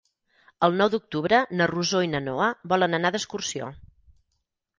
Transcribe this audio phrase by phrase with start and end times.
[0.67, 3.71] El nou d'octubre na Rosó i na Noa volen anar d'excursió.